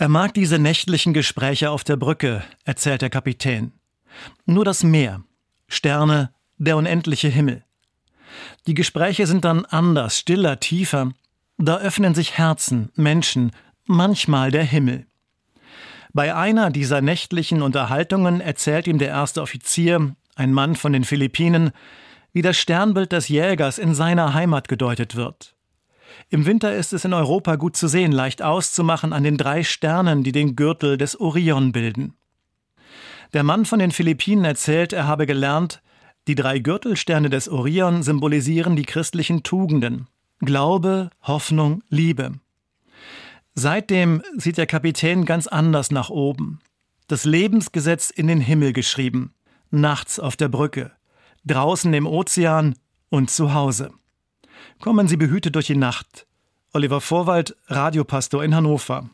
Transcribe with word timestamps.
Er 0.00 0.08
mag 0.08 0.32
diese 0.32 0.58
nächtlichen 0.58 1.12
Gespräche 1.12 1.70
auf 1.70 1.84
der 1.84 1.96
Brücke, 1.96 2.42
erzählt 2.64 3.02
der 3.02 3.10
Kapitän. 3.10 3.72
Nur 4.46 4.64
das 4.64 4.82
Meer, 4.82 5.22
Sterne, 5.68 6.32
der 6.56 6.78
unendliche 6.78 7.28
Himmel. 7.28 7.64
Die 8.66 8.72
Gespräche 8.72 9.26
sind 9.26 9.44
dann 9.44 9.66
anders, 9.66 10.16
stiller, 10.16 10.58
tiefer. 10.58 11.12
Da 11.58 11.76
öffnen 11.80 12.14
sich 12.14 12.38
Herzen, 12.38 12.90
Menschen, 12.94 13.52
manchmal 13.84 14.50
der 14.50 14.64
Himmel. 14.64 15.04
Bei 16.14 16.34
einer 16.34 16.70
dieser 16.70 17.02
nächtlichen 17.02 17.60
Unterhaltungen 17.60 18.40
erzählt 18.40 18.86
ihm 18.86 18.96
der 18.96 19.08
erste 19.08 19.42
Offizier, 19.42 20.16
ein 20.34 20.54
Mann 20.54 20.76
von 20.76 20.94
den 20.94 21.04
Philippinen, 21.04 21.72
wie 22.32 22.40
das 22.40 22.56
Sternbild 22.56 23.12
des 23.12 23.28
Jägers 23.28 23.76
in 23.76 23.94
seiner 23.94 24.32
Heimat 24.32 24.66
gedeutet 24.66 25.14
wird. 25.14 25.54
Im 26.28 26.46
Winter 26.46 26.74
ist 26.74 26.92
es 26.92 27.04
in 27.04 27.12
Europa 27.12 27.56
gut 27.56 27.76
zu 27.76 27.88
sehen, 27.88 28.12
leicht 28.12 28.42
auszumachen 28.42 29.12
an 29.12 29.24
den 29.24 29.36
drei 29.36 29.62
Sternen, 29.62 30.22
die 30.22 30.32
den 30.32 30.56
Gürtel 30.56 30.96
des 30.96 31.18
Orion 31.20 31.72
bilden. 31.72 32.14
Der 33.32 33.42
Mann 33.42 33.64
von 33.64 33.78
den 33.78 33.92
Philippinen 33.92 34.44
erzählt, 34.44 34.92
er 34.92 35.06
habe 35.06 35.26
gelernt, 35.26 35.82
die 36.26 36.34
drei 36.34 36.58
Gürtelsterne 36.58 37.30
des 37.30 37.48
Orion 37.48 38.02
symbolisieren 38.02 38.76
die 38.76 38.84
christlichen 38.84 39.42
Tugenden 39.42 40.06
Glaube, 40.40 41.10
Hoffnung, 41.22 41.82
Liebe. 41.90 42.32
Seitdem 43.54 44.22
sieht 44.36 44.56
der 44.56 44.66
Kapitän 44.66 45.26
ganz 45.26 45.46
anders 45.46 45.90
nach 45.90 46.08
oben. 46.08 46.60
Das 47.08 47.24
Lebensgesetz 47.24 48.08
in 48.08 48.26
den 48.26 48.40
Himmel 48.40 48.72
geschrieben, 48.72 49.34
nachts 49.70 50.18
auf 50.18 50.36
der 50.36 50.48
Brücke, 50.48 50.92
draußen 51.44 51.92
im 51.92 52.06
Ozean 52.06 52.74
und 53.10 53.30
zu 53.30 53.52
Hause. 53.52 53.90
Kommen 54.80 55.08
Sie 55.08 55.18
behütet 55.18 55.54
durch 55.56 55.66
die 55.66 55.76
Nacht. 55.76 56.26
Oliver 56.72 57.02
Vorwald, 57.02 57.54
Radiopastor 57.66 58.42
in 58.42 58.54
Hannover. 58.54 59.10